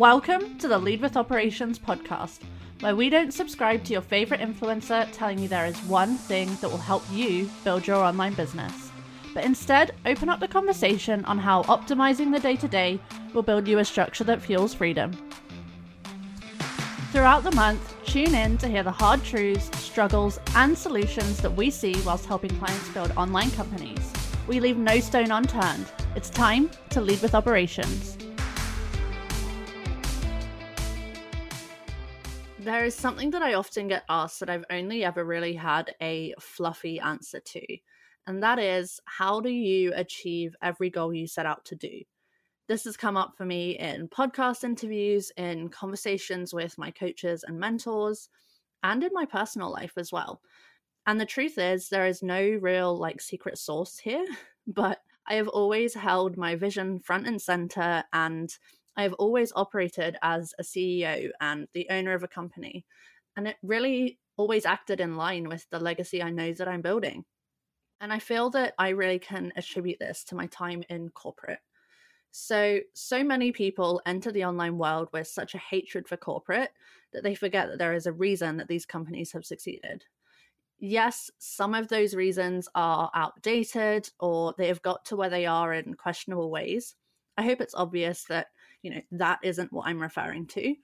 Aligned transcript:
Welcome 0.00 0.56
to 0.56 0.66
the 0.66 0.78
Lead 0.78 1.02
with 1.02 1.18
Operations 1.18 1.78
podcast, 1.78 2.38
where 2.80 2.96
we 2.96 3.10
don't 3.10 3.34
subscribe 3.34 3.84
to 3.84 3.92
your 3.92 4.00
favorite 4.00 4.40
influencer 4.40 5.06
telling 5.12 5.38
you 5.38 5.46
there 5.46 5.66
is 5.66 5.76
one 5.80 6.16
thing 6.16 6.48
that 6.62 6.70
will 6.70 6.78
help 6.78 7.02
you 7.12 7.50
build 7.64 7.86
your 7.86 7.98
online 7.98 8.32
business, 8.32 8.90
but 9.34 9.44
instead 9.44 9.94
open 10.06 10.30
up 10.30 10.40
the 10.40 10.48
conversation 10.48 11.22
on 11.26 11.36
how 11.36 11.64
optimizing 11.64 12.32
the 12.32 12.40
day 12.40 12.56
to 12.56 12.66
day 12.66 12.98
will 13.34 13.42
build 13.42 13.68
you 13.68 13.78
a 13.78 13.84
structure 13.84 14.24
that 14.24 14.40
fuels 14.40 14.72
freedom. 14.72 15.12
Throughout 17.12 17.44
the 17.44 17.52
month, 17.52 17.94
tune 18.06 18.34
in 18.34 18.56
to 18.56 18.68
hear 18.68 18.82
the 18.82 18.90
hard 18.90 19.22
truths, 19.22 19.68
struggles, 19.78 20.40
and 20.54 20.78
solutions 20.78 21.42
that 21.42 21.54
we 21.54 21.68
see 21.68 21.94
whilst 22.06 22.24
helping 22.24 22.58
clients 22.58 22.88
build 22.88 23.12
online 23.18 23.50
companies. 23.50 24.14
We 24.48 24.60
leave 24.60 24.78
no 24.78 24.98
stone 25.00 25.30
unturned. 25.30 25.92
It's 26.16 26.30
time 26.30 26.70
to 26.88 27.02
lead 27.02 27.20
with 27.20 27.34
operations. 27.34 28.16
There 32.60 32.84
is 32.84 32.94
something 32.94 33.30
that 33.30 33.40
I 33.40 33.54
often 33.54 33.88
get 33.88 34.04
asked 34.10 34.40
that 34.40 34.50
I've 34.50 34.66
only 34.70 35.02
ever 35.02 35.24
really 35.24 35.54
had 35.54 35.94
a 36.02 36.34
fluffy 36.38 37.00
answer 37.00 37.40
to, 37.40 37.76
and 38.26 38.42
that 38.42 38.58
is 38.58 39.00
how 39.06 39.40
do 39.40 39.48
you 39.48 39.92
achieve 39.94 40.54
every 40.60 40.90
goal 40.90 41.14
you 41.14 41.26
set 41.26 41.46
out 41.46 41.64
to 41.64 41.74
do? 41.74 42.02
This 42.68 42.84
has 42.84 42.98
come 42.98 43.16
up 43.16 43.32
for 43.34 43.46
me 43.46 43.78
in 43.78 44.08
podcast 44.08 44.62
interviews, 44.62 45.32
in 45.38 45.70
conversations 45.70 46.52
with 46.52 46.76
my 46.76 46.90
coaches 46.90 47.44
and 47.48 47.58
mentors, 47.58 48.28
and 48.82 49.02
in 49.02 49.10
my 49.14 49.24
personal 49.24 49.72
life 49.72 49.94
as 49.96 50.12
well. 50.12 50.42
And 51.06 51.18
the 51.18 51.24
truth 51.24 51.56
is, 51.56 51.88
there 51.88 52.06
is 52.06 52.22
no 52.22 52.42
real 52.42 52.94
like 52.94 53.22
secret 53.22 53.56
sauce 53.56 53.96
here, 53.96 54.26
but 54.66 54.98
I 55.26 55.36
have 55.36 55.48
always 55.48 55.94
held 55.94 56.36
my 56.36 56.56
vision 56.56 56.98
front 56.98 57.26
and 57.26 57.40
center 57.40 58.04
and 58.12 58.54
I 58.96 59.02
have 59.02 59.12
always 59.14 59.52
operated 59.54 60.16
as 60.22 60.54
a 60.58 60.62
CEO 60.62 61.30
and 61.40 61.68
the 61.72 61.88
owner 61.90 62.14
of 62.14 62.22
a 62.22 62.28
company. 62.28 62.84
And 63.36 63.46
it 63.48 63.56
really 63.62 64.18
always 64.36 64.66
acted 64.66 65.00
in 65.00 65.16
line 65.16 65.48
with 65.48 65.68
the 65.70 65.78
legacy 65.78 66.22
I 66.22 66.30
know 66.30 66.52
that 66.52 66.68
I'm 66.68 66.82
building. 66.82 67.24
And 68.00 68.12
I 68.12 68.18
feel 68.18 68.50
that 68.50 68.74
I 68.78 68.90
really 68.90 69.18
can 69.18 69.52
attribute 69.56 69.98
this 70.00 70.24
to 70.24 70.34
my 70.34 70.46
time 70.46 70.82
in 70.88 71.10
corporate. 71.10 71.60
So, 72.32 72.78
so 72.94 73.24
many 73.24 73.52
people 73.52 74.00
enter 74.06 74.30
the 74.30 74.44
online 74.44 74.78
world 74.78 75.08
with 75.12 75.26
such 75.26 75.54
a 75.54 75.58
hatred 75.58 76.08
for 76.08 76.16
corporate 76.16 76.70
that 77.12 77.24
they 77.24 77.34
forget 77.34 77.68
that 77.68 77.78
there 77.78 77.92
is 77.92 78.06
a 78.06 78.12
reason 78.12 78.56
that 78.56 78.68
these 78.68 78.86
companies 78.86 79.32
have 79.32 79.44
succeeded. 79.44 80.04
Yes, 80.78 81.30
some 81.38 81.74
of 81.74 81.88
those 81.88 82.14
reasons 82.14 82.68
are 82.74 83.10
outdated 83.14 84.08
or 84.18 84.54
they 84.56 84.68
have 84.68 84.80
got 84.80 85.04
to 85.06 85.16
where 85.16 85.28
they 85.28 85.44
are 85.44 85.74
in 85.74 85.94
questionable 85.94 86.50
ways. 86.50 86.94
I 87.36 87.42
hope 87.42 87.60
it's 87.60 87.74
obvious 87.74 88.24
that 88.24 88.46
you 88.82 88.90
know, 88.90 89.00
that 89.12 89.38
isn't 89.42 89.72
what 89.72 89.86
I'm 89.86 90.00
referring 90.00 90.46
to. 90.48 90.74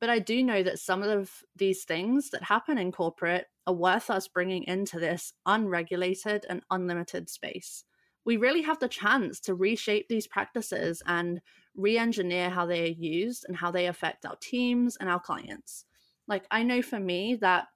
But 0.00 0.10
I 0.10 0.18
do 0.18 0.42
know 0.42 0.62
that 0.62 0.78
some 0.78 1.02
of 1.02 1.42
these 1.56 1.84
things 1.84 2.30
that 2.30 2.44
happen 2.44 2.78
in 2.78 2.92
corporate 2.92 3.46
are 3.66 3.74
worth 3.74 4.10
us 4.10 4.28
bringing 4.28 4.64
into 4.64 4.98
this 4.98 5.32
unregulated 5.44 6.46
and 6.48 6.62
unlimited 6.70 7.28
space. 7.28 7.84
We 8.24 8.36
really 8.36 8.62
have 8.62 8.78
the 8.78 8.88
chance 8.88 9.40
to 9.40 9.54
reshape 9.54 10.08
these 10.08 10.26
practices 10.26 11.02
and 11.06 11.40
re 11.74 11.98
engineer 11.98 12.50
how 12.50 12.66
they 12.66 12.84
are 12.84 12.92
used 12.92 13.44
and 13.48 13.56
how 13.56 13.70
they 13.70 13.86
affect 13.86 14.26
our 14.26 14.36
teams 14.36 14.96
and 14.96 15.08
our 15.08 15.20
clients. 15.20 15.84
Like, 16.26 16.44
I 16.50 16.62
know 16.62 16.82
for 16.82 17.00
me 17.00 17.36
that 17.36 17.68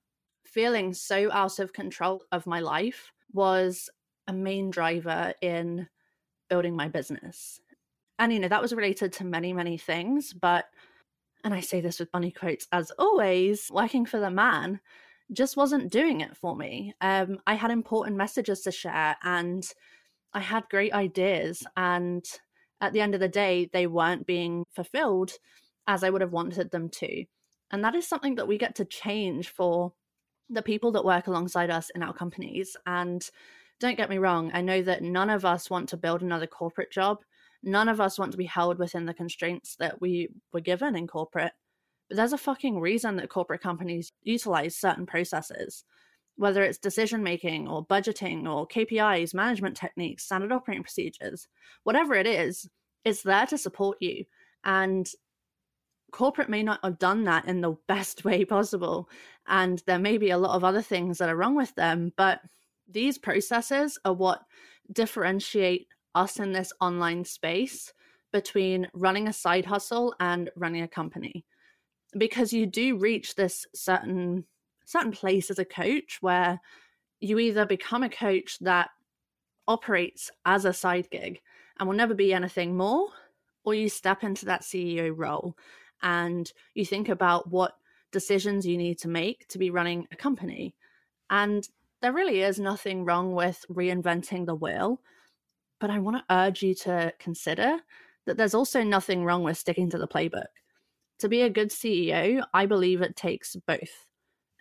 feeling 0.44 0.92
so 0.92 1.32
out 1.32 1.58
of 1.58 1.72
control 1.72 2.22
of 2.30 2.46
my 2.46 2.60
life 2.60 3.12
was 3.32 3.88
a 4.28 4.32
main 4.32 4.70
driver 4.70 5.32
in 5.40 5.88
building 6.48 6.76
my 6.76 6.88
business 6.88 7.60
and, 8.18 8.32
you 8.32 8.38
know, 8.38 8.48
that 8.48 8.62
was 8.62 8.72
related 8.72 9.12
to 9.14 9.24
many, 9.24 9.52
many 9.52 9.78
things. 9.78 10.32
But, 10.32 10.66
and 11.44 11.52
I 11.52 11.60
say 11.60 11.80
this 11.80 11.98
with 11.98 12.12
bunny 12.12 12.30
quotes, 12.30 12.66
as 12.72 12.90
always, 12.98 13.68
working 13.72 14.06
for 14.06 14.20
the 14.20 14.30
man 14.30 14.80
just 15.32 15.56
wasn't 15.56 15.90
doing 15.90 16.20
it 16.20 16.36
for 16.36 16.54
me. 16.54 16.94
Um, 17.00 17.38
I 17.46 17.54
had 17.54 17.70
important 17.70 18.16
messages 18.16 18.60
to 18.62 18.72
share 18.72 19.16
and 19.22 19.64
I 20.34 20.40
had 20.40 20.68
great 20.70 20.92
ideas. 20.92 21.62
And 21.76 22.24
at 22.80 22.92
the 22.92 23.00
end 23.00 23.14
of 23.14 23.20
the 23.20 23.28
day, 23.28 23.70
they 23.72 23.86
weren't 23.86 24.26
being 24.26 24.64
fulfilled 24.74 25.32
as 25.86 26.04
I 26.04 26.10
would 26.10 26.20
have 26.20 26.32
wanted 26.32 26.70
them 26.70 26.88
to. 26.90 27.24
And 27.70 27.82
that 27.84 27.94
is 27.94 28.06
something 28.06 28.34
that 28.36 28.48
we 28.48 28.58
get 28.58 28.74
to 28.76 28.84
change 28.84 29.48
for 29.48 29.92
the 30.50 30.62
people 30.62 30.92
that 30.92 31.04
work 31.04 31.26
alongside 31.26 31.70
us 31.70 31.90
in 31.94 32.02
our 32.02 32.12
companies. 32.12 32.76
And 32.86 33.26
don't 33.80 33.96
get 33.96 34.10
me 34.10 34.18
wrong, 34.18 34.50
I 34.52 34.60
know 34.60 34.82
that 34.82 35.02
none 35.02 35.30
of 35.30 35.44
us 35.44 35.70
want 35.70 35.88
to 35.88 35.96
build 35.96 36.22
another 36.22 36.46
corporate 36.46 36.92
job 36.92 37.24
none 37.62 37.88
of 37.88 38.00
us 38.00 38.18
want 38.18 38.32
to 38.32 38.38
be 38.38 38.44
held 38.44 38.78
within 38.78 39.06
the 39.06 39.14
constraints 39.14 39.76
that 39.76 40.00
we 40.00 40.28
were 40.52 40.60
given 40.60 40.96
in 40.96 41.06
corporate. 41.06 41.52
But 42.08 42.16
there's 42.16 42.32
a 42.32 42.38
fucking 42.38 42.80
reason 42.80 43.16
that 43.16 43.28
corporate 43.28 43.62
companies 43.62 44.12
utilize 44.22 44.76
certain 44.76 45.06
processes, 45.06 45.84
whether 46.36 46.62
it's 46.62 46.78
decision 46.78 47.22
making 47.22 47.68
or 47.68 47.86
budgeting 47.86 48.50
or 48.52 48.66
KPIs, 48.66 49.34
management 49.34 49.76
techniques, 49.76 50.24
standard 50.24 50.52
operating 50.52 50.82
procedures, 50.82 51.48
whatever 51.84 52.14
it 52.14 52.26
is, 52.26 52.68
it's 53.04 53.22
there 53.22 53.46
to 53.46 53.58
support 53.58 53.98
you. 54.00 54.24
And 54.64 55.08
corporate 56.12 56.48
may 56.48 56.62
not 56.62 56.80
have 56.84 56.98
done 56.98 57.24
that 57.24 57.46
in 57.46 57.60
the 57.60 57.76
best 57.88 58.24
way 58.24 58.44
possible. 58.44 59.08
And 59.46 59.82
there 59.86 59.98
may 59.98 60.18
be 60.18 60.30
a 60.30 60.38
lot 60.38 60.56
of 60.56 60.64
other 60.64 60.82
things 60.82 61.18
that 61.18 61.28
are 61.28 61.36
wrong 61.36 61.56
with 61.56 61.74
them, 61.74 62.12
but 62.16 62.40
these 62.88 63.18
processes 63.18 63.98
are 64.04 64.12
what 64.12 64.42
differentiate 64.92 65.86
us 66.14 66.38
in 66.38 66.52
this 66.52 66.72
online 66.80 67.24
space 67.24 67.92
between 68.32 68.88
running 68.94 69.28
a 69.28 69.32
side 69.32 69.66
hustle 69.66 70.14
and 70.20 70.50
running 70.56 70.82
a 70.82 70.88
company. 70.88 71.44
Because 72.16 72.52
you 72.52 72.66
do 72.66 72.96
reach 72.96 73.34
this 73.34 73.66
certain 73.74 74.44
certain 74.84 75.12
place 75.12 75.50
as 75.50 75.58
a 75.58 75.64
coach 75.64 76.18
where 76.20 76.60
you 77.20 77.38
either 77.38 77.64
become 77.64 78.02
a 78.02 78.08
coach 78.08 78.58
that 78.60 78.90
operates 79.68 80.30
as 80.44 80.64
a 80.64 80.72
side 80.72 81.08
gig 81.10 81.40
and 81.78 81.88
will 81.88 81.96
never 81.96 82.14
be 82.14 82.34
anything 82.34 82.76
more 82.76 83.08
or 83.64 83.74
you 83.74 83.88
step 83.88 84.24
into 84.24 84.44
that 84.44 84.62
CEO 84.62 85.12
role 85.16 85.56
and 86.02 86.52
you 86.74 86.84
think 86.84 87.08
about 87.08 87.48
what 87.48 87.76
decisions 88.10 88.66
you 88.66 88.76
need 88.76 88.98
to 88.98 89.08
make 89.08 89.46
to 89.48 89.58
be 89.58 89.70
running 89.70 90.06
a 90.10 90.16
company. 90.16 90.74
And 91.30 91.66
there 92.02 92.12
really 92.12 92.42
is 92.42 92.58
nothing 92.58 93.04
wrong 93.04 93.34
with 93.34 93.64
reinventing 93.70 94.46
the 94.46 94.54
wheel 94.54 95.00
but 95.82 95.90
I 95.90 95.98
want 95.98 96.16
to 96.18 96.34
urge 96.34 96.62
you 96.62 96.74
to 96.76 97.12
consider 97.18 97.78
that 98.24 98.36
there's 98.36 98.54
also 98.54 98.84
nothing 98.84 99.24
wrong 99.24 99.42
with 99.42 99.58
sticking 99.58 99.90
to 99.90 99.98
the 99.98 100.06
playbook. 100.06 100.46
To 101.18 101.28
be 101.28 101.42
a 101.42 101.50
good 101.50 101.70
CEO, 101.70 102.40
I 102.54 102.66
believe 102.66 103.02
it 103.02 103.16
takes 103.16 103.56
both. 103.66 104.06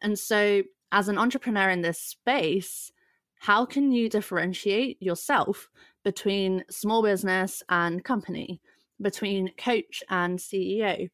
And 0.01 0.17
so, 0.17 0.63
as 0.91 1.09
an 1.09 1.19
entrepreneur 1.19 1.69
in 1.69 1.83
this 1.83 1.99
space, 1.99 2.91
how 3.37 3.65
can 3.65 3.91
you 3.91 4.09
differentiate 4.09 4.99
yourself 4.99 5.69
between 6.03 6.63
small 6.71 7.03
business 7.03 7.61
and 7.69 8.03
company, 8.03 8.59
between 8.99 9.53
coach 9.59 10.01
and 10.09 10.39
CEO, 10.39 11.07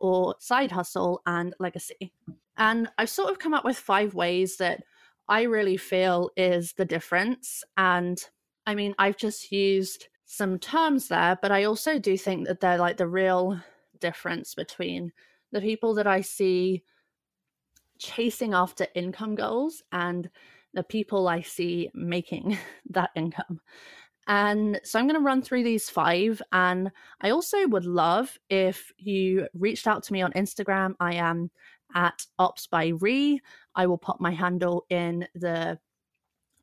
or 0.00 0.34
side 0.40 0.72
hustle 0.72 1.22
and 1.24 1.54
legacy? 1.60 2.12
And 2.56 2.88
I've 2.98 3.10
sort 3.10 3.30
of 3.30 3.38
come 3.38 3.54
up 3.54 3.64
with 3.64 3.78
five 3.78 4.12
ways 4.12 4.56
that 4.56 4.82
I 5.28 5.42
really 5.42 5.76
feel 5.76 6.30
is 6.36 6.72
the 6.72 6.84
difference. 6.84 7.62
And 7.76 8.18
I 8.66 8.74
mean, 8.74 8.94
I've 8.98 9.16
just 9.16 9.52
used 9.52 10.08
some 10.24 10.58
terms 10.58 11.08
there, 11.08 11.38
but 11.40 11.52
I 11.52 11.64
also 11.64 11.98
do 11.98 12.18
think 12.18 12.46
that 12.48 12.60
they're 12.60 12.78
like 12.78 12.96
the 12.96 13.06
real 13.06 13.60
difference 14.00 14.54
between 14.54 15.12
the 15.52 15.60
people 15.60 15.94
that 15.94 16.06
I 16.06 16.20
see 16.20 16.82
chasing 17.98 18.52
after 18.52 18.86
income 18.94 19.34
goals 19.34 19.82
and 19.92 20.28
the 20.74 20.82
people 20.82 21.28
I 21.28 21.40
see 21.40 21.90
making 21.94 22.58
that 22.90 23.10
income. 23.14 23.60
And 24.28 24.80
so 24.82 24.98
I'm 24.98 25.06
going 25.06 25.20
to 25.20 25.24
run 25.24 25.40
through 25.40 25.62
these 25.62 25.88
five. 25.88 26.42
And 26.50 26.90
I 27.20 27.30
also 27.30 27.66
would 27.68 27.84
love 27.84 28.36
if 28.50 28.92
you 28.98 29.46
reached 29.54 29.86
out 29.86 30.02
to 30.04 30.12
me 30.12 30.22
on 30.22 30.32
Instagram. 30.32 30.94
I 30.98 31.14
am 31.14 31.50
at 31.94 32.26
Ops 32.40 32.66
by 32.66 32.88
Re. 32.88 33.40
I 33.76 33.86
will 33.86 33.98
pop 33.98 34.20
my 34.20 34.32
handle 34.32 34.84
in 34.90 35.28
the 35.36 35.78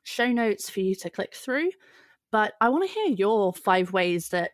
show 0.03 0.31
notes 0.31 0.69
for 0.69 0.79
you 0.81 0.95
to 0.95 1.09
click 1.09 1.33
through. 1.33 1.71
But 2.31 2.53
I 2.61 2.69
want 2.69 2.87
to 2.87 2.93
hear 2.93 3.07
your 3.07 3.53
five 3.53 3.93
ways 3.93 4.29
that, 4.29 4.51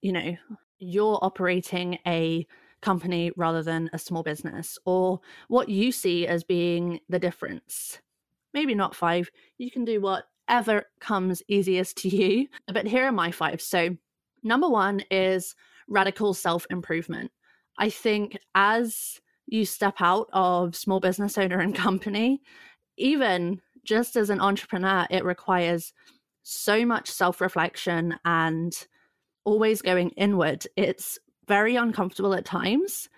you 0.00 0.12
know, 0.12 0.36
you're 0.78 1.18
operating 1.22 1.98
a 2.06 2.46
company 2.80 3.30
rather 3.36 3.62
than 3.62 3.88
a 3.92 3.98
small 3.98 4.22
business, 4.22 4.78
or 4.84 5.20
what 5.48 5.68
you 5.68 5.92
see 5.92 6.26
as 6.26 6.44
being 6.44 7.00
the 7.08 7.18
difference. 7.18 7.98
Maybe 8.52 8.74
not 8.74 8.94
five. 8.94 9.30
You 9.56 9.70
can 9.70 9.84
do 9.84 10.00
whatever 10.00 10.86
comes 11.00 11.42
easiest 11.48 11.96
to 11.98 12.08
you. 12.08 12.48
But 12.66 12.86
here 12.86 13.04
are 13.04 13.12
my 13.12 13.30
five. 13.30 13.62
So, 13.62 13.96
number 14.42 14.68
one 14.68 15.02
is 15.10 15.54
radical 15.88 16.34
self 16.34 16.66
improvement. 16.68 17.30
I 17.78 17.88
think 17.88 18.36
as 18.54 19.20
you 19.46 19.64
step 19.64 19.96
out 20.00 20.28
of 20.32 20.76
small 20.76 21.00
business 21.00 21.38
owner 21.38 21.60
and 21.60 21.74
company, 21.74 22.42
even 22.96 23.60
just 23.84 24.16
as 24.16 24.30
an 24.30 24.40
entrepreneur, 24.40 25.06
it 25.10 25.24
requires 25.24 25.92
so 26.42 26.84
much 26.84 27.10
self 27.10 27.40
reflection 27.40 28.16
and 28.24 28.72
always 29.44 29.82
going 29.82 30.10
inward. 30.10 30.66
It's 30.76 31.18
very 31.48 31.76
uncomfortable 31.76 32.34
at 32.34 32.44
times. 32.44 33.08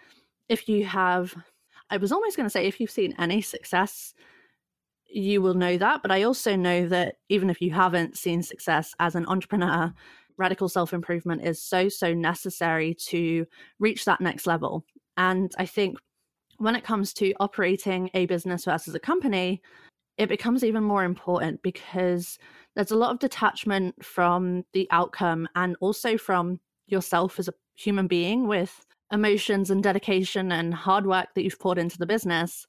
If 0.49 0.69
you 0.69 0.85
have, 0.87 1.35
I 1.91 1.97
was 1.97 2.13
almost 2.13 2.37
going 2.37 2.47
to 2.47 2.51
say, 2.51 2.67
if 2.67 2.81
you've 2.81 2.91
seen 2.91 3.15
any 3.19 3.41
success, 3.41 4.15
you 5.07 5.41
will 5.41 5.55
know 5.55 5.79
that. 5.79 6.03
But 6.03 6.11
I 6.11 6.23
also 6.23 6.57
know 6.57 6.89
that 6.89 7.17
even 7.29 7.51
if 7.51 7.61
you 7.61 7.71
haven't 7.73 8.19
seen 8.19 8.43
success 8.43 8.95
as 8.99 9.15
an 9.15 9.27
entrepreneur, 9.27 9.93
radical 10.37 10.69
self 10.69 10.93
improvement 10.93 11.45
is 11.45 11.63
so, 11.63 11.89
so 11.89 12.13
necessary 12.13 12.95
to 12.95 13.47
reach 13.79 14.05
that 14.05 14.21
next 14.21 14.47
level. 14.47 14.85
And 15.17 15.53
I 15.59 15.67
think 15.67 15.99
when 16.59 16.77
it 16.77 16.85
comes 16.85 17.13
to 17.15 17.33
operating 17.41 18.11
a 18.15 18.27
business 18.27 18.65
versus 18.65 18.95
a 18.95 19.01
company, 19.01 19.63
it 20.17 20.29
becomes 20.29 20.63
even 20.63 20.85
more 20.85 21.05
important 21.05 21.63
because 21.63 22.39
there's 22.75 22.91
a 22.91 22.97
lot 22.97 23.11
of 23.11 23.19
detachment 23.19 24.05
from 24.05 24.65
the 24.73 24.87
outcome 24.91 25.49
and 25.55 25.77
also 25.81 26.17
from 26.17 26.61
yourself 26.87 27.39
as 27.39 27.49
a 27.49 27.55
human 27.75 28.07
being 28.07 28.47
with 28.47 28.85
emotions 29.13 29.71
and 29.71 29.83
dedication 29.83 30.53
and 30.53 30.75
hard 30.75 31.07
work 31.07 31.29
that 31.35 31.43
you've 31.43 31.59
poured 31.59 31.79
into 31.79 31.99
the 31.99 32.07
business. 32.07 32.67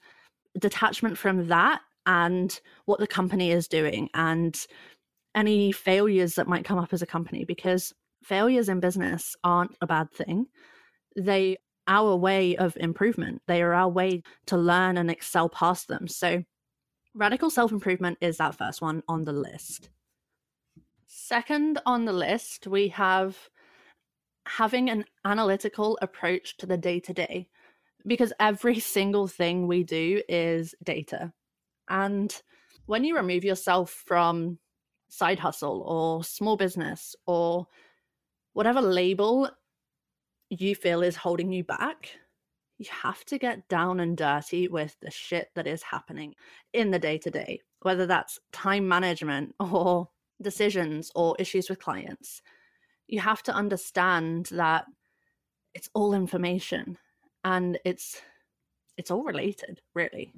Detachment 0.60 1.18
from 1.18 1.48
that 1.48 1.82
and 2.06 2.60
what 2.86 3.00
the 3.00 3.08
company 3.08 3.52
is 3.52 3.68
doing 3.68 4.10
and 4.14 4.66
any 5.34 5.72
failures 5.72 6.36
that 6.36 6.48
might 6.48 6.66
come 6.66 6.78
up 6.78 6.94
as 6.94 7.02
a 7.02 7.08
company 7.08 7.46
because 7.46 7.94
failures 8.24 8.70
in 8.70 8.80
business 8.80 9.36
aren't 9.44 9.76
a 9.82 9.88
bad 9.88 10.12
thing. 10.12 10.48
They 11.16 11.54
are 11.54 11.60
our 11.88 12.16
way 12.16 12.56
of 12.56 12.76
improvement. 12.78 13.42
They 13.48 13.62
are 13.62 13.74
our 13.74 13.90
way 13.90 14.24
to 14.48 14.58
learn 14.58 14.98
and 14.98 15.12
excel 15.12 15.50
past 15.50 15.88
them. 15.88 16.08
So 16.08 16.44
radical 17.16 17.50
self-improvement 17.50 18.18
is 18.22 18.38
that 18.38 18.56
first 18.56 18.82
one 18.82 19.02
on 19.08 19.24
the 19.24 19.34
list. 19.34 19.90
Second 21.08 21.80
on 21.86 22.06
the 22.06 22.14
list, 22.14 22.68
we 22.68 22.90
have 22.90 23.38
having 24.48 24.90
an 24.90 25.06
analytical 25.24 25.98
approach 26.02 26.58
to 26.58 26.66
the 26.66 26.78
day 26.78 27.00
to 27.00 27.14
day 27.14 27.48
because 28.06 28.34
every 28.40 28.80
single 28.96 29.28
thing 29.28 29.66
we 29.66 29.84
do 29.84 30.22
is 30.30 30.76
data. 30.84 31.32
And 31.90 32.36
when 32.86 33.04
you 33.04 33.16
remove 33.16 33.44
yourself 33.44 34.04
from 34.06 34.60
side 35.08 35.40
hustle 35.40 35.82
or 35.88 36.24
small 36.24 36.58
business 36.58 37.16
or 37.26 37.68
whatever 38.54 38.82
label 38.82 39.50
you 40.50 40.76
feel 40.76 41.02
is 41.02 41.16
holding 41.16 41.52
you 41.52 41.64
back, 41.64 42.12
you 42.78 42.88
have 42.90 43.24
to 43.26 43.38
get 43.38 43.68
down 43.70 44.00
and 44.00 44.18
dirty 44.18 44.68
with 44.68 44.98
the 45.02 45.12
shit 45.12 45.50
that 45.56 45.68
is 45.68 45.82
happening 45.82 46.36
in 46.74 46.92
the 46.92 47.00
day 47.00 47.18
to 47.20 47.32
day, 47.32 47.62
whether 47.82 48.06
that's 48.06 48.40
time 48.52 48.88
management 48.88 49.56
or 49.60 50.10
decisions 50.42 51.12
or 51.16 51.36
issues 51.40 51.70
with 51.70 51.80
clients. 51.80 52.42
You 53.08 53.20
have 53.20 53.44
to 53.44 53.54
understand 53.54 54.48
that 54.48 54.86
it's 55.74 55.90
all 55.94 56.14
information 56.14 56.98
and 57.44 57.78
it's 57.86 58.22
it's 58.98 59.12
all 59.12 59.24
related, 59.24 59.82
really. 59.94 60.32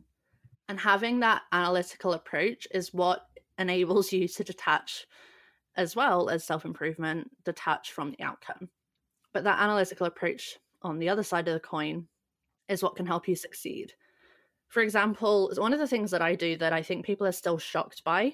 And 0.67 0.79
having 0.79 1.19
that 1.19 1.43
analytical 1.51 2.13
approach 2.13 2.67
is 2.71 2.93
what 2.93 3.27
enables 3.59 4.11
you 4.11 4.27
to 4.27 4.43
detach 4.43 5.05
as 5.75 5.95
well 5.95 6.29
as 6.29 6.43
self 6.43 6.65
improvement, 6.65 7.29
detach 7.45 7.91
from 7.91 8.11
the 8.11 8.23
outcome. 8.23 8.69
But 9.33 9.43
that 9.43 9.59
analytical 9.59 10.07
approach 10.07 10.57
on 10.81 10.99
the 10.99 11.09
other 11.09 11.23
side 11.23 11.47
of 11.47 11.53
the 11.53 11.59
coin 11.59 12.07
is 12.69 12.83
what 12.83 12.95
can 12.95 13.05
help 13.05 13.27
you 13.27 13.35
succeed. 13.35 13.93
For 14.67 14.81
example, 14.81 15.51
one 15.57 15.73
of 15.73 15.79
the 15.79 15.87
things 15.87 16.11
that 16.11 16.21
I 16.21 16.35
do 16.35 16.57
that 16.57 16.73
I 16.73 16.81
think 16.81 17.05
people 17.05 17.25
are 17.25 17.31
still 17.31 17.57
shocked 17.57 18.03
by 18.03 18.33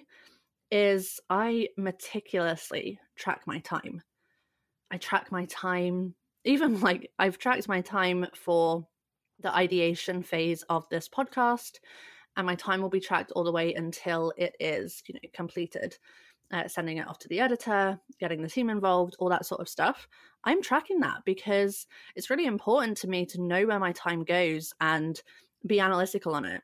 is 0.72 1.20
I 1.30 1.70
meticulously 1.78 3.00
track 3.16 3.42
my 3.46 3.60
time. 3.60 4.02
I 4.90 4.98
track 4.98 5.32
my 5.32 5.46
time, 5.46 6.16
even 6.44 6.82
like 6.82 7.12
I've 7.20 7.38
tracked 7.38 7.68
my 7.68 7.82
time 7.82 8.26
for 8.36 8.88
the 9.40 9.54
ideation 9.56 10.24
phase 10.24 10.64
of 10.64 10.88
this 10.90 11.10
podcast 11.10 11.80
and 12.36 12.48
my 12.48 12.56
time 12.56 12.82
will 12.82 12.90
be 12.90 13.00
tracked 13.00 13.32
all 13.32 13.44
the 13.44 13.52
way 13.52 13.74
until 13.74 14.34
it 14.38 14.56
is 14.60 15.04
you 15.08 15.14
know 15.14 15.20
completed 15.34 15.98
uh, 16.54 16.68
sending 16.68 16.98
it 16.98 17.08
off 17.08 17.20
to 17.20 17.28
the 17.28 17.40
editor 17.40 18.00
getting 18.20 18.42
the 18.42 18.50
team 18.50 18.70
involved 18.70 19.16
all 19.20 19.30
that 19.30 19.46
sort 19.46 19.60
of 19.60 19.68
stuff. 19.68 20.08
I'm 20.44 20.62
tracking 20.62 21.00
that 21.00 21.26
because 21.26 21.88
it's 22.16 22.30
really 22.30 22.46
important 22.46 22.98
to 22.98 23.08
me 23.08 23.26
to 23.28 23.42
know 23.42 23.66
where 23.66 23.80
my 23.80 23.92
time 23.92 24.24
goes 24.24 24.74
and 24.80 25.20
be 25.66 25.80
analytical 25.80 26.36
on 26.36 26.46
it. 26.46 26.62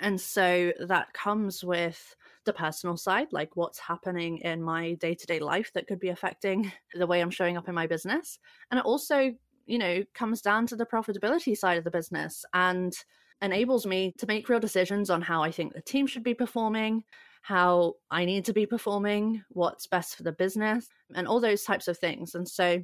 And 0.00 0.20
so 0.20 0.72
that 0.86 1.12
comes 1.12 1.64
with 1.64 2.14
the 2.44 2.52
personal 2.52 2.96
side 2.96 3.26
like 3.32 3.56
what's 3.56 3.78
happening 3.80 4.38
in 4.38 4.62
my 4.62 4.92
day-to-day 4.94 5.40
life 5.40 5.72
that 5.74 5.88
could 5.88 5.98
be 5.98 6.10
affecting 6.10 6.70
the 6.94 7.06
way 7.06 7.20
i'm 7.20 7.30
showing 7.30 7.56
up 7.56 7.68
in 7.68 7.74
my 7.74 7.86
business. 7.86 8.38
And 8.70 8.78
it 8.78 8.86
also 8.86 9.32
you 9.66 9.78
know 9.78 10.04
comes 10.14 10.40
down 10.40 10.66
to 10.68 10.76
the 10.76 10.86
profitability 10.86 11.56
side 11.56 11.78
of 11.78 11.84
the 11.84 11.90
business 11.90 12.44
and 12.54 12.94
enables 13.42 13.86
me 13.86 14.14
to 14.18 14.26
make 14.26 14.48
real 14.48 14.60
decisions 14.60 15.10
on 15.10 15.22
how 15.22 15.42
I 15.42 15.50
think 15.50 15.74
the 15.74 15.82
team 15.82 16.06
should 16.06 16.22
be 16.22 16.34
performing, 16.34 17.04
how 17.46 17.94
I 18.10 18.24
need 18.24 18.44
to 18.46 18.52
be 18.52 18.66
performing, 18.66 19.40
what's 19.50 19.86
best 19.86 20.16
for 20.16 20.24
the 20.24 20.32
business, 20.32 20.88
and 21.14 21.28
all 21.28 21.40
those 21.40 21.62
types 21.62 21.86
of 21.86 21.96
things. 21.96 22.34
And 22.34 22.48
so 22.48 22.82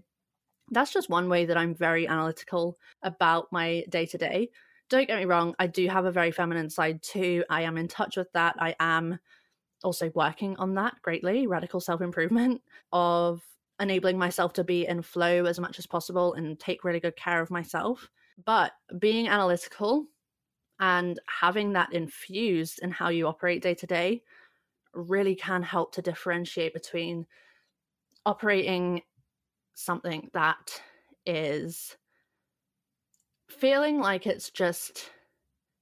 that's 0.70 0.92
just 0.92 1.10
one 1.10 1.28
way 1.28 1.46
that 1.46 1.56
I'm 1.56 1.74
very 1.74 2.06
analytical 2.06 2.78
about 3.02 3.48
my 3.50 3.82
day 3.88 4.06
to 4.06 4.16
day. 4.16 4.50
Don't 4.88 5.08
get 5.08 5.18
me 5.18 5.24
wrong, 5.24 5.56
I 5.58 5.66
do 5.66 5.88
have 5.88 6.04
a 6.04 6.12
very 6.12 6.30
feminine 6.30 6.70
side 6.70 7.02
too. 7.02 7.42
I 7.50 7.62
am 7.62 7.76
in 7.76 7.88
touch 7.88 8.16
with 8.16 8.30
that. 8.34 8.54
I 8.56 8.76
am 8.78 9.18
also 9.82 10.12
working 10.14 10.54
on 10.58 10.74
that 10.74 10.94
greatly, 11.02 11.48
radical 11.48 11.80
self 11.80 12.00
improvement 12.00 12.62
of 12.92 13.42
enabling 13.80 14.16
myself 14.16 14.52
to 14.52 14.62
be 14.62 14.86
in 14.86 15.02
flow 15.02 15.44
as 15.44 15.58
much 15.58 15.80
as 15.80 15.88
possible 15.88 16.34
and 16.34 16.56
take 16.60 16.84
really 16.84 17.00
good 17.00 17.16
care 17.16 17.42
of 17.42 17.50
myself. 17.50 18.08
But 18.46 18.70
being 19.00 19.26
analytical 19.26 20.06
and 20.78 21.18
having 21.26 21.72
that 21.72 21.92
infused 21.92 22.78
in 22.80 22.92
how 22.92 23.08
you 23.08 23.26
operate 23.26 23.60
day 23.60 23.74
to 23.74 23.86
day 23.88 24.22
really 24.94 25.34
can 25.34 25.62
help 25.62 25.92
to 25.94 26.02
differentiate 26.02 26.74
between 26.74 27.26
operating 28.26 29.02
something 29.74 30.28
that 30.32 30.80
is 31.26 31.96
feeling 33.48 34.00
like 34.00 34.26
it's 34.26 34.50
just 34.50 35.10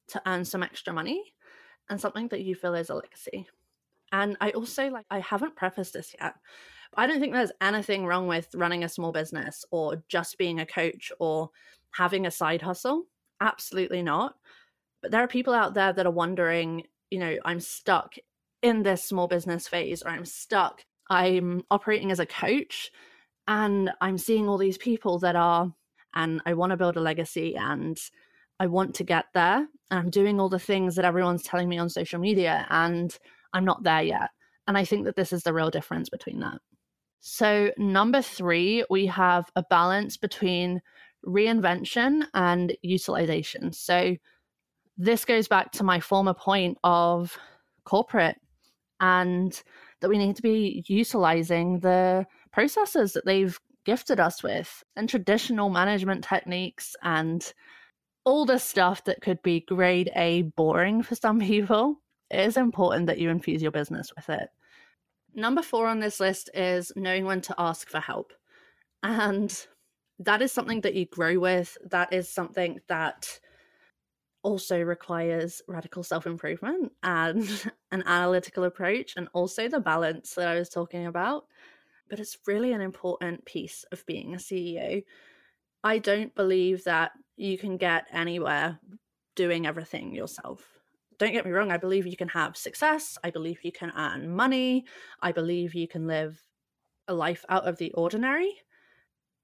to 0.09 0.23
earn 0.27 0.45
some 0.45 0.63
extra 0.63 0.93
money 0.93 1.33
and 1.89 2.01
something 2.01 2.29
that 2.29 2.43
you 2.43 2.55
feel 2.55 2.75
is 2.75 2.91
a 2.91 2.95
legacy. 2.95 3.47
And 4.13 4.37
I 4.41 4.51
also 4.51 4.89
like 4.91 5.07
I 5.11 5.21
haven't 5.21 5.57
prefaced 5.57 5.93
this 5.93 6.15
yet. 6.21 6.35
I 6.97 7.07
don't 7.07 7.21
think 7.21 7.33
there's 7.33 7.53
anything 7.61 8.07
wrong 8.07 8.27
with 8.27 8.49
running 8.55 8.83
a 8.83 8.89
small 8.89 9.13
business 9.13 9.65
or 9.71 10.03
just 10.09 10.39
being 10.39 10.61
a 10.61 10.67
coach 10.67 11.13
or 11.21 11.51
having 11.93 12.27
a 12.27 12.31
side 12.31 12.63
hustle. 12.63 13.05
Absolutely 13.41 14.03
not. 14.03 14.35
But 15.01 15.13
there 15.13 15.23
are 15.23 15.29
people 15.29 15.55
out 15.55 15.75
there 15.75 15.93
that 15.93 16.07
are 16.07 16.11
wondering, 16.11 16.85
you 17.11 17.19
know, 17.19 17.37
I'm 17.45 17.61
stuck 17.61 18.15
in 18.63 18.83
this 18.83 19.05
small 19.05 19.29
business 19.29 19.69
phase 19.69 20.03
or 20.03 20.11
I'm 20.11 20.25
stuck. 20.25 20.85
I'm 21.09 21.63
operating 21.71 22.11
as 22.11 22.21
a 22.21 22.27
coach 22.27 22.91
and 23.49 23.91
I'm 24.01 24.19
seeing 24.19 24.49
all 24.49 24.59
these 24.59 24.79
people 24.79 25.19
that 25.21 25.35
are, 25.35 25.73
and 26.15 26.41
I 26.47 26.55
want 26.55 26.71
to 26.71 26.77
build 26.77 26.97
a 26.97 27.01
legacy 27.01 27.57
and 27.57 27.99
I 28.61 28.67
want 28.67 28.95
to 28.97 29.05
get 29.05 29.27
there. 29.35 29.67
And 29.91 29.99
I'm 29.99 30.11
doing 30.11 30.39
all 30.39 30.49
the 30.49 30.59
things 30.59 30.95
that 30.97 31.05
everyone's 31.05 31.43
telling 31.43 31.69
me 31.69 31.79
on 31.79 31.89
social 31.89 32.21
media 32.21 32.67
and 32.71 33.17
I'm 33.53 33.65
not 33.65 33.83
there 33.83 34.03
yet. 34.03 34.31
And 34.69 34.79
I 34.79 34.85
think 34.85 35.05
that 35.07 35.17
this 35.17 35.33
is 35.33 35.43
the 35.43 35.55
real 35.55 35.71
difference 35.71 36.09
between 36.09 36.41
that. 36.41 36.59
So, 37.21 37.71
number 37.77 38.23
three, 38.23 38.85
we 38.89 39.07
have 39.07 39.51
a 39.57 39.63
balance 39.69 40.17
between 40.17 40.81
reinvention 41.27 42.25
and 42.35 42.75
utilization. 42.83 43.73
So, 43.73 44.17
this 44.97 45.25
goes 45.25 45.49
back 45.49 45.73
to 45.73 45.85
my 45.85 46.01
former 46.01 46.35
point 46.35 46.79
of 46.85 47.37
corporate 47.85 48.37
and 49.01 49.63
that 50.01 50.09
we 50.09 50.19
need 50.19 50.37
to 50.37 50.43
be 50.43 50.85
utilizing 50.87 51.81
the 51.81 52.27
processes 52.53 53.13
that 53.13 53.25
they've 53.25 53.59
gifted 53.85 54.21
us 54.21 54.43
with 54.43 54.83
and 54.97 55.09
traditional 55.09 55.71
management 55.71 56.23
techniques 56.25 56.95
and 57.03 57.53
all 58.25 58.45
the 58.45 58.59
stuff 58.59 59.05
that 59.05 59.23
could 59.23 59.43
be 59.43 59.61
grade 59.61 60.11
A 60.15 60.43
boring 60.43 61.03
for 61.03 61.15
some 61.15 61.41
people. 61.53 62.01
It 62.31 62.41
is 62.41 62.57
important 62.57 63.07
that 63.07 63.19
you 63.19 63.31
infuse 63.31 63.63
your 63.63 63.73
business 63.73 64.13
with 64.15 64.29
it. 64.29 64.49
Number 65.35 65.63
four 65.63 65.87
on 65.87 66.01
this 66.01 66.21
list 66.21 66.51
is 66.55 66.93
knowing 66.97 67.25
when 67.25 67.41
to 67.43 67.55
ask 67.59 67.89
for 67.89 68.01
help. 68.01 68.33
And 69.03 69.55
that 70.19 70.43
is 70.43 70.53
something 70.53 70.83
that 70.83 70.95
you 70.95 71.07
grow 71.07 71.39
with. 71.39 71.79
That 71.91 72.13
is 72.13 72.29
something 72.29 72.81
that 72.89 73.41
also 74.43 74.81
requires 74.81 75.63
radical 75.69 76.03
self 76.03 76.27
improvement 76.27 76.93
and 77.03 77.71
an 77.93 78.03
analytical 78.07 78.65
approach, 78.65 79.15
and 79.17 79.29
also 79.33 79.69
the 79.69 79.81
balance 79.81 80.35
that 80.35 80.49
I 80.49 80.59
was 80.59 80.69
talking 80.69 81.07
about. 81.07 81.47
But 82.09 82.21
it's 82.21 82.39
really 82.47 82.73
an 82.73 82.81
important 82.81 83.45
piece 83.45 83.85
of 83.93 84.05
being 84.07 84.35
a 84.35 84.39
CEO. 84.39 85.05
I 85.85 85.99
don't 85.99 86.35
believe 86.35 86.85
that 86.85 87.13
you 87.37 87.57
can 87.57 87.77
get 87.77 88.07
anywhere 88.13 88.79
doing 89.37 89.67
everything 89.67 90.15
yourself. 90.15 90.67
Don't 91.19 91.33
get 91.33 91.45
me 91.45 91.53
wrong, 91.53 91.71
I 91.71 91.77
believe 91.77 92.07
you 92.07 92.17
can 92.17 92.29
have 92.29 92.57
success. 92.57 93.19
I 93.23 93.31
believe 93.31 93.61
you 93.63 93.73
can 93.73 93.93
earn 93.97 94.35
money. 94.35 94.85
I 95.21 95.33
believe 95.33 95.75
you 95.75 95.87
can 95.87 96.07
live 96.07 96.43
a 97.09 97.15
life 97.15 97.45
out 97.49 97.67
of 97.67 97.77
the 97.77 97.93
ordinary. 97.93 98.55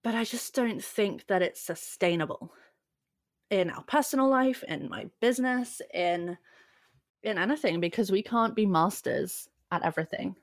But 0.02 0.14
I 0.14 0.24
just 0.24 0.54
don't 0.54 0.82
think 0.82 1.26
that 1.26 1.42
it's 1.42 1.60
sustainable 1.60 2.52
in 3.50 3.70
our 3.70 3.82
personal 3.84 4.28
life, 4.28 4.64
in 4.68 4.88
my 4.88 5.06
business, 5.20 5.80
in 5.94 6.36
in 7.22 7.38
anything 7.38 7.80
because 7.80 8.12
we 8.12 8.22
can't 8.22 8.54
be 8.54 8.66
masters 8.66 9.48
at 9.72 9.84
everything. 9.84 10.36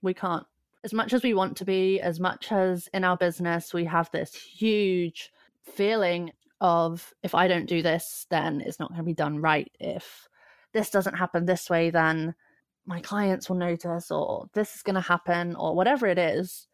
We 0.00 0.14
can't. 0.14 0.46
As 0.84 0.94
much 0.94 1.12
as 1.12 1.22
we 1.22 1.34
want 1.34 1.56
to 1.58 1.64
be, 1.64 2.00
as 2.00 2.18
much 2.18 2.50
as 2.50 2.88
in 2.94 3.04
our 3.04 3.16
business 3.16 3.74
we 3.74 3.84
have 3.84 4.10
this 4.10 4.34
huge 4.34 5.32
feeling 5.64 6.32
of 6.60 7.12
if 7.22 7.34
I 7.34 7.46
don't 7.48 7.68
do 7.68 7.82
this, 7.82 8.26
then 8.30 8.62
it's 8.64 8.80
not 8.80 8.88
going 8.88 8.98
to 8.98 9.04
be 9.04 9.14
done 9.14 9.40
right. 9.40 9.70
If 9.78 10.28
this 10.72 10.90
doesn't 10.90 11.16
happen 11.16 11.44
this 11.44 11.68
way, 11.68 11.90
then 11.90 12.34
my 12.86 13.00
clients 13.00 13.48
will 13.48 13.56
notice, 13.56 14.10
or 14.10 14.48
this 14.54 14.74
is 14.76 14.82
going 14.82 14.94
to 14.94 15.00
happen, 15.00 15.54
or 15.56 15.74
whatever 15.74 16.06
it 16.06 16.18
is. 16.18 16.66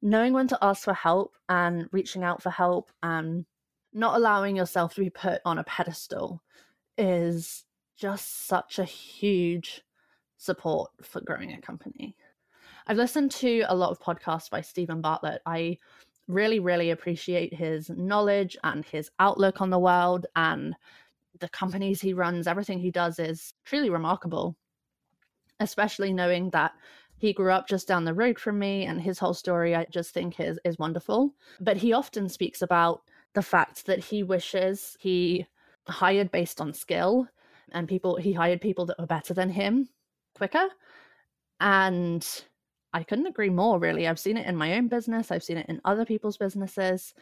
Knowing 0.00 0.32
when 0.32 0.46
to 0.48 0.58
ask 0.62 0.84
for 0.84 0.94
help 0.94 1.34
and 1.48 1.88
reaching 1.90 2.22
out 2.22 2.40
for 2.40 2.50
help 2.50 2.92
and 3.02 3.44
not 3.92 4.16
allowing 4.16 4.56
yourself 4.56 4.94
to 4.94 5.00
be 5.00 5.10
put 5.10 5.40
on 5.44 5.58
a 5.58 5.64
pedestal 5.64 6.42
is 6.96 7.64
just 7.96 8.46
such 8.46 8.78
a 8.78 8.84
huge 8.84 9.82
support 10.36 10.90
for 11.02 11.20
growing 11.20 11.52
a 11.52 11.60
company. 11.60 12.16
I've 12.86 12.96
listened 12.96 13.30
to 13.32 13.64
a 13.68 13.74
lot 13.74 13.90
of 13.90 14.00
podcasts 14.00 14.48
by 14.48 14.60
Steven 14.60 15.00
Bartlett. 15.00 15.42
I 15.44 15.78
really, 16.26 16.60
really 16.60 16.90
appreciate 16.90 17.52
his 17.52 17.90
knowledge 17.90 18.56
and 18.64 18.84
his 18.84 19.10
outlook 19.18 19.60
on 19.60 19.70
the 19.70 19.78
world 19.78 20.26
and 20.36 20.74
the 21.40 21.48
companies 21.48 22.00
he 22.00 22.12
runs. 22.12 22.46
Everything 22.46 22.78
he 22.78 22.90
does 22.90 23.18
is 23.18 23.52
truly 23.64 23.90
remarkable, 23.90 24.56
especially 25.60 26.12
knowing 26.12 26.50
that 26.50 26.72
he 27.18 27.32
grew 27.32 27.50
up 27.50 27.68
just 27.68 27.88
down 27.88 28.04
the 28.04 28.14
road 28.14 28.38
from 28.38 28.58
me 28.58 28.86
and 28.86 29.00
his 29.00 29.18
whole 29.18 29.34
story 29.34 29.74
I 29.74 29.86
just 29.90 30.14
think 30.14 30.38
is 30.38 30.58
is 30.64 30.78
wonderful. 30.78 31.34
But 31.60 31.76
he 31.76 31.92
often 31.92 32.28
speaks 32.28 32.62
about 32.62 33.02
the 33.38 33.42
fact 33.42 33.86
that 33.86 34.00
he 34.00 34.24
wishes 34.24 34.96
he 34.98 35.46
hired 35.86 36.32
based 36.32 36.60
on 36.60 36.74
skill 36.74 37.28
and 37.70 37.86
people 37.86 38.16
he 38.16 38.32
hired 38.32 38.60
people 38.60 38.84
that 38.84 38.98
were 38.98 39.06
better 39.06 39.32
than 39.32 39.48
him 39.48 39.88
quicker 40.34 40.68
and 41.60 42.44
I 42.92 43.02
couldn't 43.04 43.26
agree 43.26 43.50
more, 43.50 43.78
really. 43.78 44.08
I've 44.08 44.18
seen 44.18 44.36
it 44.36 44.46
in 44.46 44.56
my 44.56 44.74
own 44.74 44.88
business, 44.88 45.30
I've 45.30 45.44
seen 45.44 45.58
it 45.58 45.68
in 45.68 45.80
other 45.84 46.04
people's 46.04 46.36
businesses. 46.36 47.14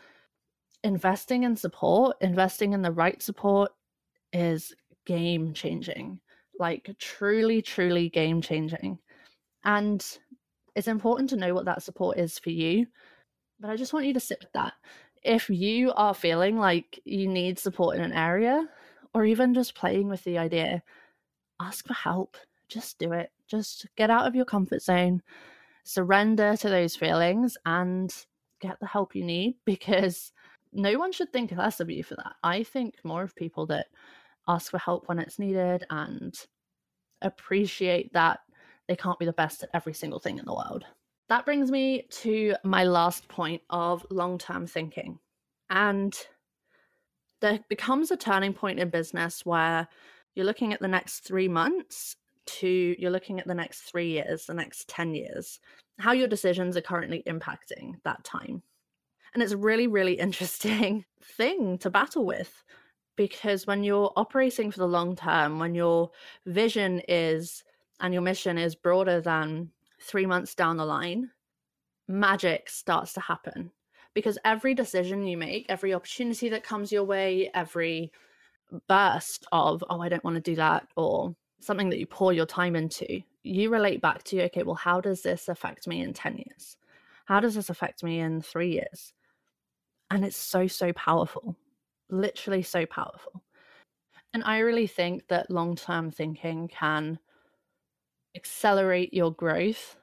Investing 0.84 1.42
in 1.42 1.54
support, 1.54 2.16
investing 2.22 2.72
in 2.72 2.80
the 2.80 2.92
right 2.92 3.20
support 3.22 3.72
is 4.32 4.74
game 5.04 5.52
changing, 5.52 6.20
like 6.58 6.94
truly, 6.98 7.60
truly 7.60 8.08
game 8.08 8.40
changing. 8.40 8.98
And 9.64 10.02
it's 10.76 10.88
important 10.88 11.28
to 11.30 11.36
know 11.36 11.52
what 11.52 11.64
that 11.66 11.82
support 11.82 12.18
is 12.18 12.38
for 12.38 12.50
you. 12.50 12.86
But 13.58 13.70
I 13.70 13.76
just 13.76 13.92
want 13.92 14.06
you 14.06 14.14
to 14.14 14.20
sit 14.20 14.38
with 14.40 14.52
that. 14.52 14.74
If 15.26 15.50
you 15.50 15.92
are 15.94 16.14
feeling 16.14 16.56
like 16.56 17.00
you 17.04 17.26
need 17.26 17.58
support 17.58 17.96
in 17.96 18.02
an 18.02 18.12
area, 18.12 18.68
or 19.12 19.24
even 19.24 19.54
just 19.54 19.74
playing 19.74 20.08
with 20.08 20.22
the 20.24 20.38
idea, 20.38 20.82
ask 21.60 21.86
for 21.86 21.94
help. 21.94 22.36
Just 22.68 22.98
do 22.98 23.12
it. 23.12 23.30
Just 23.48 23.86
get 23.96 24.08
out 24.08 24.26
of 24.26 24.34
your 24.34 24.44
comfort 24.44 24.82
zone 24.82 25.22
surrender 25.84 26.56
to 26.56 26.68
those 26.68 26.96
feelings 26.96 27.56
and 27.64 28.14
get 28.60 28.78
the 28.80 28.86
help 28.86 29.14
you 29.14 29.24
need 29.24 29.56
because 29.64 30.32
no 30.72 30.98
one 30.98 31.12
should 31.12 31.32
think 31.32 31.52
less 31.52 31.80
of 31.80 31.90
you 31.90 32.04
for 32.04 32.16
that. 32.16 32.34
I 32.42 32.62
think 32.62 32.96
more 33.04 33.22
of 33.22 33.34
people 33.34 33.66
that 33.66 33.86
ask 34.46 34.70
for 34.70 34.78
help 34.78 35.08
when 35.08 35.18
it's 35.18 35.38
needed 35.38 35.84
and 35.90 36.34
appreciate 37.22 38.12
that 38.12 38.40
they 38.86 38.96
can't 38.96 39.18
be 39.18 39.26
the 39.26 39.32
best 39.32 39.62
at 39.62 39.70
every 39.74 39.94
single 39.94 40.20
thing 40.20 40.38
in 40.38 40.44
the 40.44 40.54
world. 40.54 40.84
That 41.28 41.44
brings 41.44 41.70
me 41.70 42.06
to 42.10 42.54
my 42.62 42.84
last 42.84 43.28
point 43.28 43.62
of 43.70 44.06
long 44.10 44.38
term 44.38 44.66
thinking. 44.66 45.18
And 45.70 46.16
there 47.40 47.60
becomes 47.68 48.10
a 48.10 48.16
turning 48.16 48.52
point 48.52 48.78
in 48.78 48.88
business 48.90 49.44
where 49.44 49.88
you're 50.34 50.46
looking 50.46 50.72
at 50.72 50.80
the 50.80 50.88
next 50.88 51.20
three 51.20 51.48
months 51.48 52.16
to 52.46 52.94
you're 52.98 53.10
looking 53.10 53.40
at 53.40 53.46
the 53.46 53.54
next 53.54 53.80
three 53.80 54.08
years, 54.10 54.46
the 54.46 54.54
next 54.54 54.88
10 54.88 55.14
years, 55.14 55.58
how 55.98 56.12
your 56.12 56.28
decisions 56.28 56.76
are 56.76 56.82
currently 56.82 57.22
impacting 57.26 57.94
that 58.04 58.22
time. 58.22 58.62
And 59.34 59.42
it's 59.42 59.52
a 59.52 59.56
really, 59.56 59.86
really 59.86 60.14
interesting 60.18 61.04
thing 61.22 61.78
to 61.78 61.90
battle 61.90 62.24
with 62.24 62.62
because 63.16 63.66
when 63.66 63.82
you're 63.82 64.12
operating 64.16 64.70
for 64.70 64.78
the 64.78 64.88
long 64.88 65.16
term, 65.16 65.58
when 65.58 65.74
your 65.74 66.10
vision 66.44 67.02
is 67.08 67.64
and 68.00 68.12
your 68.12 68.22
mission 68.22 68.58
is 68.58 68.74
broader 68.74 69.20
than 69.20 69.70
three 70.06 70.26
months 70.26 70.54
down 70.54 70.76
the 70.76 70.84
line, 70.84 71.30
magic 72.08 72.70
starts 72.70 73.12
to 73.14 73.20
happen 73.20 73.70
because 74.14 74.38
every 74.44 74.74
decision 74.74 75.26
you 75.26 75.36
make, 75.36 75.66
every 75.68 75.92
opportunity 75.92 76.48
that 76.48 76.64
comes 76.64 76.90
your 76.90 77.04
way, 77.04 77.50
every 77.52 78.10
burst 78.88 79.44
of, 79.52 79.84
oh, 79.90 80.00
I 80.00 80.08
don't 80.08 80.24
want 80.24 80.36
to 80.36 80.40
do 80.40 80.56
that, 80.56 80.86
or 80.96 81.34
something 81.60 81.90
that 81.90 81.98
you 81.98 82.06
pour 82.06 82.32
your 82.32 82.46
time 82.46 82.76
into, 82.76 83.20
you 83.42 83.70
relate 83.70 84.00
back 84.00 84.22
to, 84.24 84.44
okay, 84.44 84.62
well, 84.62 84.74
how 84.74 85.00
does 85.00 85.22
this 85.22 85.48
affect 85.48 85.86
me 85.86 86.00
in 86.00 86.14
10 86.14 86.36
years? 86.36 86.76
How 87.26 87.40
does 87.40 87.54
this 87.54 87.70
affect 87.70 88.02
me 88.02 88.20
in 88.20 88.40
three 88.40 88.72
years? 88.72 89.12
And 90.10 90.24
it's 90.24 90.36
so, 90.36 90.66
so 90.66 90.92
powerful, 90.92 91.56
literally 92.08 92.62
so 92.62 92.86
powerful. 92.86 93.42
And 94.32 94.44
I 94.44 94.58
really 94.58 94.86
think 94.86 95.28
that 95.28 95.50
long 95.50 95.76
term 95.76 96.10
thinking 96.10 96.68
can 96.68 97.18
accelerate 98.46 99.12
your 99.12 99.32
growth 99.32 99.96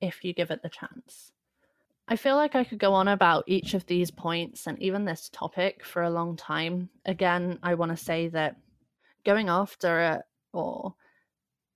if 0.00 0.24
you 0.24 0.32
give 0.32 0.52
it 0.52 0.62
the 0.62 0.68
chance. 0.68 1.32
I 2.06 2.14
feel 2.14 2.36
like 2.36 2.54
I 2.54 2.62
could 2.62 2.78
go 2.78 2.94
on 2.94 3.08
about 3.08 3.44
each 3.48 3.74
of 3.74 3.86
these 3.86 4.10
points 4.10 4.68
and 4.68 4.80
even 4.80 5.04
this 5.04 5.28
topic 5.32 5.84
for 5.84 6.02
a 6.02 6.10
long 6.10 6.36
time. 6.36 6.90
Again, 7.06 7.58
I 7.62 7.74
want 7.74 7.90
to 7.90 7.96
say 7.96 8.28
that 8.28 8.56
going 9.24 9.48
after 9.48 10.00
a, 10.00 10.22
or 10.52 10.94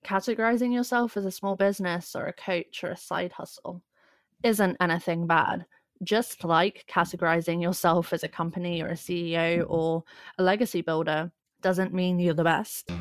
categorizing 0.05 0.73
yourself 0.73 1.17
as 1.17 1.27
a 1.27 1.31
small 1.33 1.57
business 1.57 2.15
or 2.15 2.27
a 2.27 2.33
coach 2.33 2.85
or 2.85 2.91
a 2.91 2.97
side 2.97 3.33
hustle 3.33 3.83
isn't 4.45 4.77
anything 4.81 5.27
bad. 5.27 5.67
Just 6.05 6.45
like 6.45 6.85
categorizing 6.89 7.61
yourself 7.61 8.13
as 8.13 8.23
a 8.23 8.29
company 8.29 8.81
or 8.81 8.89
a 8.89 8.95
CEO 8.95 9.65
or 9.69 10.05
a 10.39 10.43
legacy 10.43 10.83
builder 10.83 11.33
doesn't 11.63 11.93
mean 11.93 12.21
you're 12.21 12.35
the 12.35 12.45
best. 12.45 12.93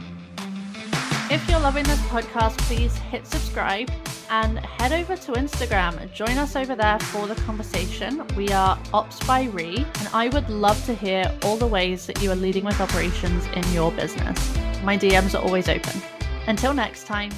If 1.36 1.50
you're 1.50 1.60
loving 1.60 1.84
this 1.84 2.00
podcast, 2.04 2.58
please 2.60 2.96
hit 2.96 3.28
subscribe 3.28 3.92
and 4.30 4.58
head 4.58 4.94
over 4.94 5.18
to 5.18 5.34
Instagram. 5.34 6.10
Join 6.14 6.38
us 6.38 6.56
over 6.56 6.78
there 6.78 6.98
for 6.98 7.28
the 7.28 7.36
conversation. 7.36 8.26
We 8.38 8.48
are 8.54 8.80
Ops 8.94 9.20
by 9.28 9.44
Re, 9.44 9.86
and 10.00 10.08
I 10.14 10.30
would 10.30 10.50
love 10.50 10.82
to 10.86 10.96
hear 10.96 11.30
all 11.44 11.58
the 11.58 11.68
ways 11.68 12.06
that 12.06 12.24
you 12.24 12.32
are 12.32 12.38
leading 12.38 12.64
with 12.64 12.80
operations 12.80 13.46
in 13.48 13.70
your 13.74 13.92
business. 13.92 14.56
My 14.86 14.98
DMs 14.98 15.38
are 15.38 15.44
always 15.44 15.68
open. 15.68 16.02
Until 16.48 16.74
next 16.74 17.06
time. 17.06 17.32